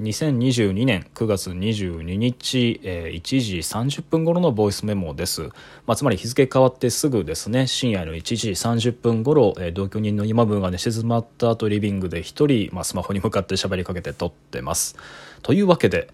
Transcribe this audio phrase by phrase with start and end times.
[0.00, 5.42] 2022年9月22日、えー、1時30分頃のボイスメモです、
[5.86, 14.96] まあ、つまり日付変わってすぐですね深夜の1時30分頃、えー、同居人の今分が寝静まった後リビングで一人、まあ、スマホに向かって喋りかけて撮ってます
[15.42, 16.08] というわけで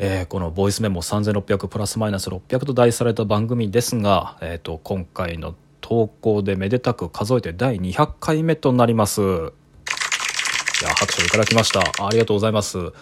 [0.00, 9.20] えー、このボイスメモ3600プラスマイナス600と題された番組ですが、えーと今回の投稿でめでたく数えて第200回目となります
[10.80, 11.80] いや、拍手をいただきました。
[11.80, 12.92] ありがとうございます。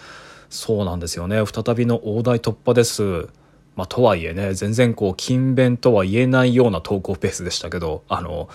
[0.49, 1.43] そうなんですよね。
[1.45, 3.27] 再びの大台突破です。
[3.75, 8.49] まあ、とはいえね、全然こう、勤勉とは言えないような投稿ペースでしたけど、あの、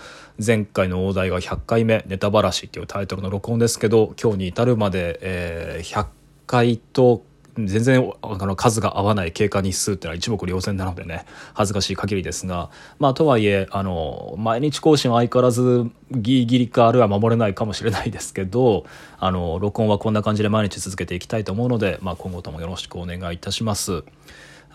[0.45, 6.07] 前回の大台が100回目、ネタばらしっていうタイトルの録音ですけど、今日に至るまで、えー、100
[6.49, 7.25] 回と
[7.57, 18.87] 全然あの数が合わない経過日数っていうのは一目瞭然なのでね恥ずかしい限りですがまあとはいえあの毎日更新は相変わらずギリギリかあるいは守れないかもしれないですけど
[19.19, 24.03] あの録音はこんな感じで毎日続けていきたいと思うので、まあ、今後ともよろしくお願いいたします。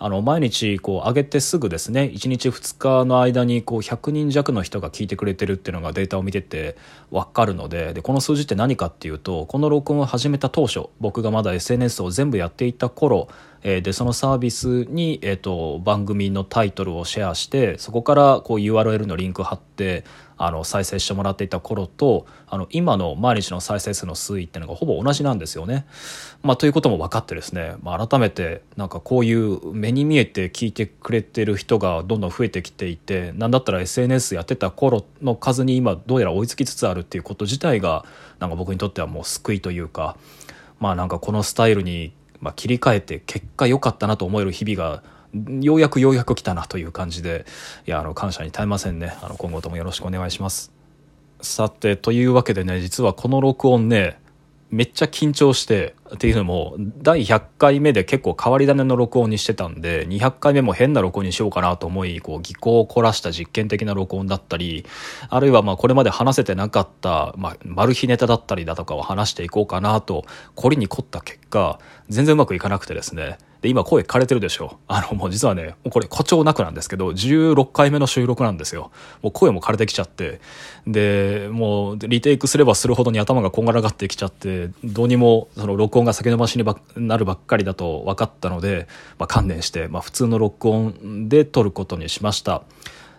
[0.00, 6.76] あの毎日こう上げてすぐですね1日2日の間にこう100人弱の人が聞いてくれてるっていうのがデータを見てて
[7.10, 13.28] 分かるのででこの数字って何かっていうとこの録音を始めた当初僕がまだ SNS を全部やっていた頃
[13.62, 20.04] えー、でそのサービスに、えーと、番組のタイトルをシェアしてそこからこう URL のリンク貼って
[20.38, 25.84] あの再生してもらっていた頃とあの今の毎日の再生数の推移っていうのがほぼ同じなんですよね。
[26.42, 38.04] まあ、ということも分かってですね、まあ、改めてなんかこういう目に見えて聞いてくれてる人がどんどん増えてきていて何だったら SNS やってた頃の数に今どうやら追いつきつつあるっていうこと自体が
[38.38, 40.16] なんか僕にとってはもう救いというか
[40.78, 45.02] まあなんかこのスタイルにまあ、切り替えて結果良かったなと思える日々が
[45.60, 47.44] ようやくようやく来たなという感じで
[47.86, 49.16] いやあの感謝に耐えませんね。
[49.22, 50.72] あの今後ともよろしくお願いします。
[51.40, 54.18] さてというわけでね実はこの録音ね
[54.70, 64.84] めっちゃ緊張してっていうのも第100回目で結構変わり種の録音にしてたんで200回目も変な録音にしようかなと思いこう技巧を凝らした実験的な録音だったり
[65.30, 70.24] あるいはまあこれまで話せてなかった、まあ、マル秘ネタだったりだとかを話していこうかなと
[70.54, 71.78] 凝りに凝った結果
[72.08, 74.78] 全然うまくいかなくてですねで、今声枯れてるでしょ。
[74.86, 78.92] あの、もう実はね、これ誇張なくなんですけど、16回目の収録なんですよ。
[79.20, 80.40] もう声も枯れてきちゃって、
[80.86, 86.64] で、もうリテイクすればするほどに頭がこんがらがってきちゃって、どうにもその録音が先延ばしに
[86.96, 88.86] なるばっかりだと分かったので、
[89.18, 92.62] まあ、観念して、まあ、普通の録音で撮ることにしました。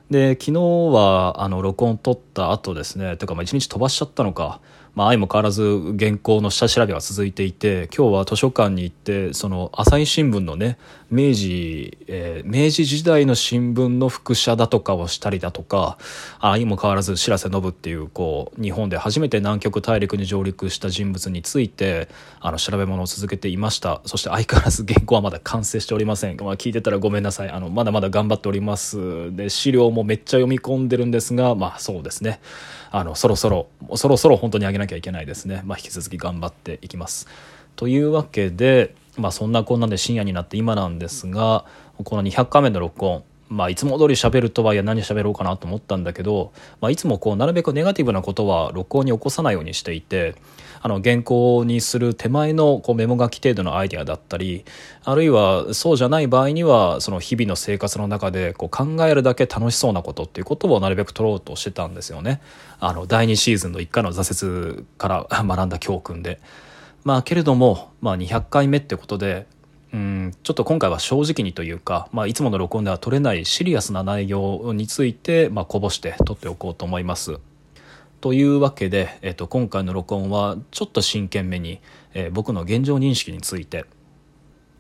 [0.10, 0.54] で、昨日
[0.94, 4.60] は、あの、録音撮った後ですね、てかまあ一日飛ばしちゃったのか、
[4.96, 10.78] まあ、相も変わらず原稿の下調べが続いていて今日は図書館に行ってその朝日新聞のね
[11.12, 15.98] 明治、えー、明治時代の新聞の副写だとかをしたりだとか
[16.40, 24.02] 相も変わらず白瀬信っていうこう日本で初めて南極大陸に上陸した人物についてあの調べ物を続けていました。
[24.06, 27.50] そして相変わらず原稿はまだ完成しておりません、まあ、聞いてたらごめんなさい。
[27.50, 29.36] あのまだまだ頑張っております。
[29.36, 32.40] で資料もめっちゃ読み込んでるんですがまあそうですね。
[32.92, 37.28] あのそろそろそろそろ本当に上げなきゃいけないですね、まあ、引き続き頑張っていきます。
[37.76, 41.66] というわけで、まあ、そんなこんなで深夜になって今なんですが
[42.04, 50.36] この200回目の録音まあ、いつも通り喋るとはいえ何喋ろうかなと思ったんだけど、まあ、いつもこうなるべくネガティブなことは録音に起こさないようにしていて
[50.82, 54.66] あの原稿にする手前のこうメモ書き程度のアイデアだったり
[55.04, 62.42] あるいはそうじゃない場合にはその日々の生活の中でこう考えるだけ楽しそうなことっていうことをなるべく取ろうとしてたんですよね。
[62.80, 66.40] あの第2シーズンの1回の挫折から学んだ教訓で。
[67.04, 69.48] まあけれども、まあ、200回目ってことで
[69.94, 77.40] うんちょっと今回は正直にというか、まあ、いつもの録音では取れないシリアスな内容について、まあ、こぼして撮っておこうと思います。
[78.22, 81.80] というわけで、えっと、今回の録音はちょっと真剣めに、
[82.14, 83.86] えー、僕の現状認識について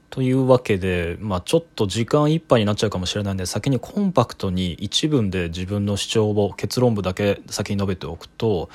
[0.09, 8.69] というわけで、まあ、ちょっと時間いっぱいになっちゃうかもしれないんで先にコンパクトに一文で自分の主張を結論部だけ先に述べておくと、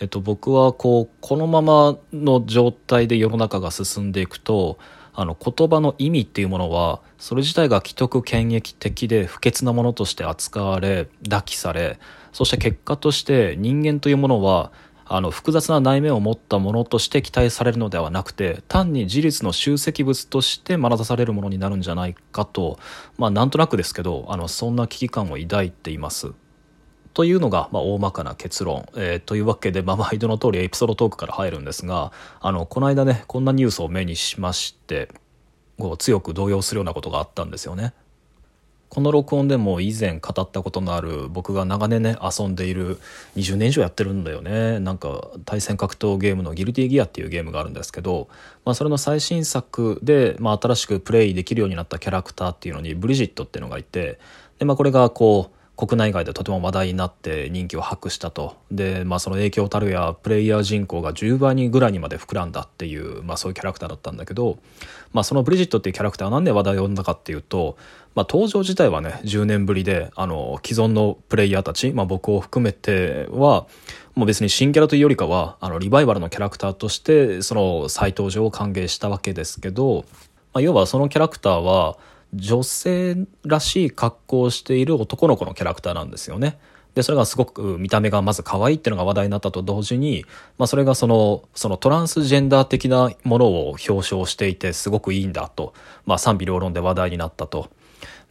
[0.00, 4.78] えっと、僕はこうこのままの状態で世の中が進んでいくと
[5.20, 11.98] あの言葉の意味っていうものはそれ自体が既得権益的で不潔なものとして扱われ抱きされ
[12.32, 14.72] そして結果として人間というものは
[15.04, 22.78] あの複雑な内面を持ったものとして期待されるのではなくて単に事実の集積物として学ばされるものになるんじゃないかと
[23.18, 26.32] まあなんとなくですけどあのそんな危機感を抱いています。
[27.12, 35.08] というのが、まあ、大まかな結論、えー、というわけで、まあ、毎度の通りエピソードトークから入るんですがあのこの間ねこんなニュースを目にしまして
[35.78, 37.94] こう強く動揺するようなことがあったんですよね。
[38.90, 42.98] この録音でも以前語ったことのある僕が長年ね遊んでいる
[43.36, 48.28] 20年以上やってるんだよねなんか対戦格闘ゲームの「ギルティギア」っていうゲームがあるんですけど、
[48.64, 54.18] まあ、それの最新作で、まあ、新しくプレイできるようになったキャラクターっていうのにブリジットっていうのがいて
[54.58, 58.58] で、まあ、これがこう国内外でとても話題になって人気を博したと。
[58.70, 64.58] で、まあ、その影響たるやプレイヤー人口が10倍ぐらいにまで膨らんだっていう、まあ、そういうキャラクターだったんだけど、
[65.14, 67.78] まあ、そのブリジットっていうキャラクターは何で話題を呼んだかっていうと、
[68.14, 73.66] まあ、登場自体はね10年ぶりであの既存のプレイヤーたち、まあ、僕を含めては
[74.14, 80.04] もう別に新キャラというよりかはあのリバイバルのキャラクターとしてその再登場を歓迎したわけですけど、
[80.52, 81.96] まあ、要はそのキャラクターは
[82.34, 86.58] 女性らしい格好をしている男の子のキャラクターなんですよね。
[86.94, 90.24] で、それがすごく見た目がまず可愛いっていうのが話題になったと同時に、
[90.58, 95.72] まあそれがその、そのトランスジェンダー的なものを表彰していてすごくいいんだと、
[96.04, 97.70] まあ賛否両論で話題になったと。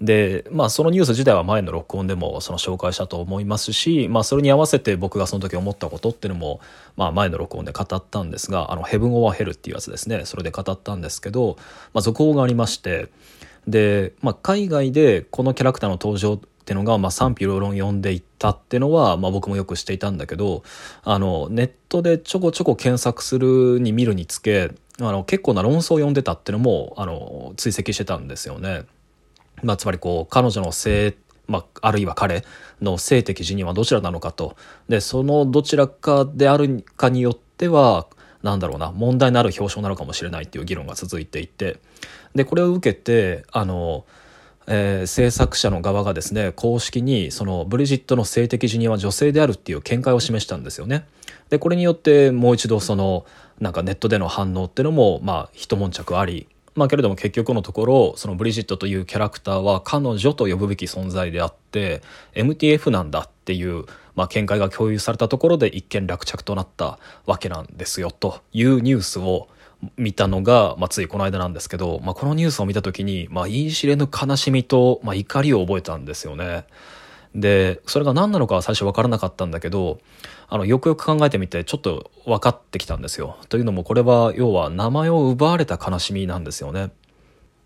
[0.02, 6.60] で、まあそのニュース自体は前の録音でもその紹介したと思いますし、まあそれに合わせて僕がその時思ったことっていうのも、
[6.98, 11.58] まあ前の録音で語ったんですが、あのヘブン・オア・ヘルっていうやつですね、それで語ったんですけど、
[11.94, 13.10] まあ続報がありまして、
[13.68, 20.64] で、まあ、海外でこのキャラクターの登場っていうのが、まあ、賛否両論読んでいったっていうのは、まあ、僕もよくしていたんだけど
[21.04, 28.84] あのネットでちょこちょこ検索するに見るにつけあの結構な論争を読んでたっていうのもあの追跡してたんですよね。
[29.64, 31.16] まあ、つまりこう彼女の性
[31.50, 32.44] まあ、あるいは彼
[32.80, 34.56] の性的自認はどちらなのかと
[34.88, 38.06] でそのどちらかであるかによっては
[38.44, 41.80] なんだろうな問題のある表彰なのかもしれないっていう議論が続いていて
[42.36, 44.06] でこれを受けてあの、
[44.68, 51.06] えー、制作者の側がですね公式にそのブリジットの性的自認は女性であるっていう見解を示したんですよね。
[51.50, 53.26] でこれによってもう一度その
[53.60, 62.02] なんかネットでの反応っていうのもまあ一悶着ありまあけれども結局のところそのブリジットというキャラクターは彼女と呼ぶべき存在であって
[62.36, 63.86] MTF なんだっていう、
[64.20, 69.48] まあ、見解が共有されたところで一見落着となったわけなんですよというニュースを
[69.96, 76.66] 見たのが、まあ、ついこの間なんですけど、まあ、このニュースを見た時に、まあ、言い知れぬ悲しみと、まあ、怒りを覚えたんですよね。
[77.34, 80.02] で、それが何なのかは最初分からなかったんだけど、
[80.50, 83.38] あの、よくよく考えてみて、ちょっと分かってきたんですよ。
[83.48, 86.92] というのも、これは、要は、名前を奪われた悲しみなんですよね。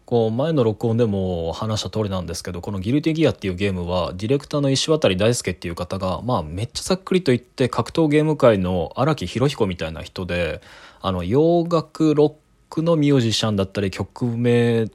[0.06, 10.62] こう前の録音でも話した通りなんですけどこの「ギルティギア」っていうゲームはディレクターの石渡大輔っていう方がまあめっちゃざっくりと言って格闘ゲーム界の荒木博彦みたいな人で
[11.02, 12.34] あの洋楽ロッ
[12.70, 14.88] クのミュージシャンだったり曲名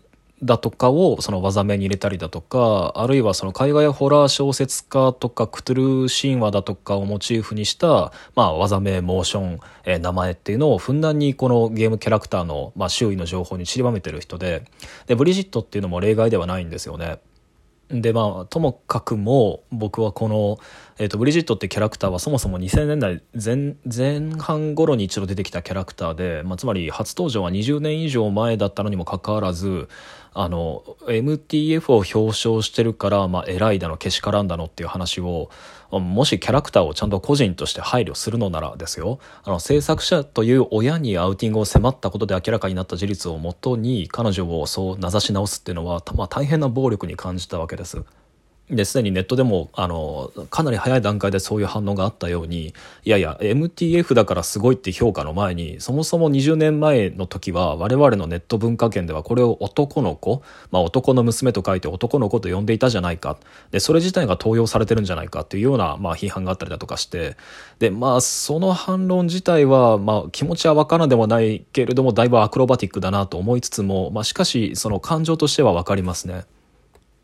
[0.43, 14.65] だとかをその技名に入れたりだとかあるいはその海外ホラー小説家とかクトゥルー神話だとかをモチーフにした、まあ、技名モーション、えー、名前っていうのをふんだんにこのゲームキャラクターの、まあ、周囲の情報に散りばめてる人で
[15.07, 17.19] でブリジットっていうのも例外ではないんですよね。
[17.91, 20.59] でまあともかくも僕はこの、
[20.99, 29.89] えーと、ブリジットってキャラクターはそもそも2000年代前前半頃に一度出てきたキャラクターで、まあ、つまり初登場は20年以上前だったのにもかかわらず
[30.41, 35.51] あの MTF を表彰してるから、まあ、偉いだのけしからんだのっていう話を
[35.91, 48.05] もしキャラクターをちゃんと個人として配慮するのならですよあの制作者という親にアウティングを迫ったことで明らかになった事実をもとに彼女をそう名指し直すっていうのは、まあ、大変な暴力に感じたわけです。
[48.71, 52.75] ですでにネットでもあのかなり早い段階でそういう反応があったように
[53.05, 63.39] いやいや MTF だからすごいって評価の前にそもそも20年前の時は我々のネット文化圏ではこれを男の子、まあ、男の娘と書いて男の子と呼んでいたじゃないか
[63.71, 67.37] でそれ自体が盗用されてるんじゃないかっていうような、まあ、批判があったりだとかして
[67.79, 76.45] でまあその反論自体は、まあ、気持ちは分からんでもないけれどもだいぶアクロバティックだなと思いつつも、まあ、しかしその感情としては分かりますね。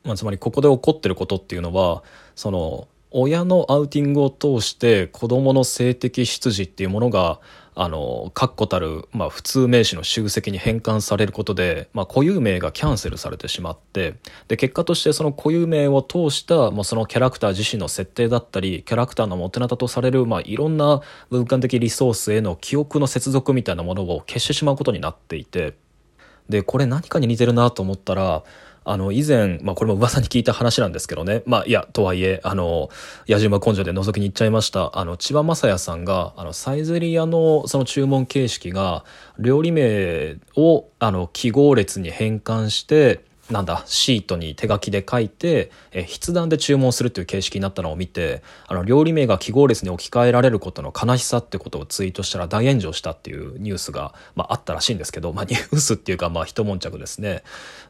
[0.05, 2.03] まあ、つまりここで起こってることっていうのは
[2.35, 7.39] その親のアウティングを通して子供の性的出自っていうものが
[7.77, 14.15] あの確固たる、まあ、普通名詞の集積に変換されることで、まあ、固有名がキャンセルされてしまって
[14.49, 25.75] で結果としてその固有名を通した、まあ、そのキャラクター自身の設定だったりキャラクターのもてなたとされる、まあ、いろんな文化的リソースへの記憶の接続みたいなものを消してしまうことになっていて
[26.49, 28.45] でこれ何かに似てるなと思ったら
[28.85, 31.43] あの、以前、まあ、これも噂に聞いた話なんですけどね。
[31.47, 32.91] まあ、いや、とはいえ、あの、
[33.27, 34.99] 野島根性で覗きに行っちゃいました。
[34.99, 39.05] あの、千葉雅也さんが、あの、サイゼリヤのその注文形式が、
[39.39, 57.43] 料理名を、あの、記号列に変換して、なんだシートに手書きで書いてえ筆談で注文するという形式になったのを見てあの料理名が記号列に置き換えられることの悲しさってことをツイートしたら大炎上したっていうニュースが、まあ、あったらしいんですけど、まあ、ニュースっていうかまあ一悶着ですね。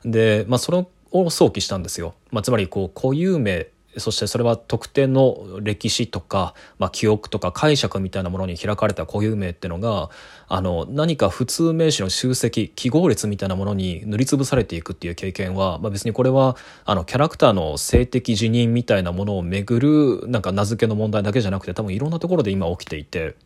[0.04, 2.14] で、まあ、それを想起したんですよ。
[2.32, 10.10] まあ、つまりこう固有名そしてそれは特定の歴史とか、まあ、記憶とか解釈みたいなものに開かれた固有名っていうのが
[10.48, 23.36] あの何か普通名詞の集積記号列みたいなものに塗りつぶされていくっていう経験は、まあ、別にこれはあのキャラクターの性的自認みたいなものをめぐるなんか名付けの問題だけじゃなくて多分いろんなところで今起きていて。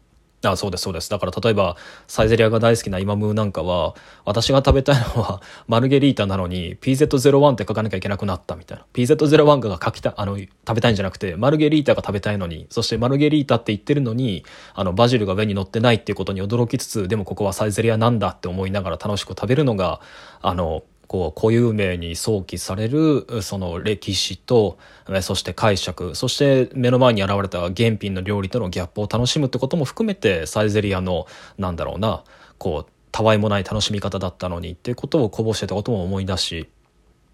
[0.44, 1.10] あそうですそうです。
[1.10, 1.76] だから例えば
[2.06, 8.84] サイゼリアが大好きなイマムーなんかは私が食べたいのは マルゲリータなのに PZ01 って書かなきゃいけなくなったみたいな。
[8.92, 20.00] PZ01 が書きたあの食べたいんじゃなくてマルゲリータが食べたいのにそしてマルゲリータって言ってるのにあのバジルが上に乗ってないっていうことに驚きつつでもここはサイゼリアなんだって思いながら楽しく食べるのが
[20.40, 24.78] あのこう固有名に想起されるその歴史と
[25.22, 32.22] そして解釈そして目の前に現れた原品の料理とのギャップを楽しむってことも含めてサイゼリアのなんだろうな
[32.58, 36.68] こうたわいもない楽しみ方だったのにっていうことをこぼしてたことも思い出し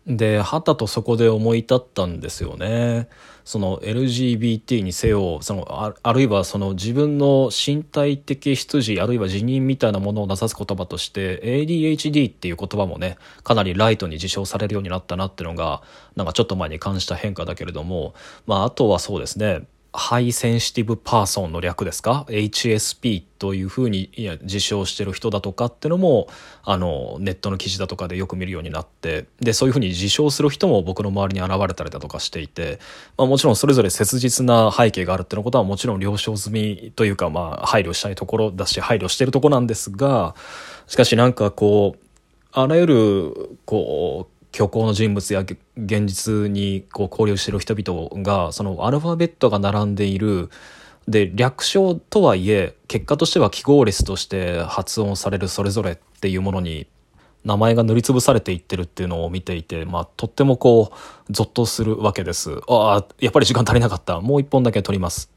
[0.07, 3.09] で、はたとそこで思い立ったんですよね。
[3.45, 15.83] その LGBT にせよ、そのああるいはその自分の身体的出自、あるいは辞任みたいなものをなさす言葉として、ADHD っていう言葉もね、かなりライトに自称されるようになったなっていうのが、
[16.17, 18.15] なんかちょっと前に感じた変化だけれども、
[18.47, 19.67] まああとはそうですね、
[19.97, 24.11] high sensitive person の略ですか ?HSP というふうに
[24.43, 26.27] 自称してる人だとかっていうのも
[26.65, 32.81] あのネットの記事だとかでよく見るようになってでそういうふうに自称する人も僕の周りに現れたりだとかしていて、
[33.17, 40.35] まあ、もちろんそれぞれ切実な背景があるっていうことはもちろん了承済みというかまあ配慮したいところだし配慮してるとこなんですが
[40.89, 42.05] しかしなんかこう
[42.51, 50.49] あらゆるこう虚構の人物や現実にこう交流してる人々がそのアルファベットが並んでいる
[51.09, 56.87] で略称とはいえ結果としては記号列として発音されるそれぞれっていうものに
[57.45, 60.93] 名前が塗りつぶされていってるっていうのを見ていて、まあ、とってもこ
[61.29, 62.61] うゾッとするわけです。
[62.69, 64.21] ああやっぱり時間足りなかった。
[64.21, 65.34] もう一本だけ取ります。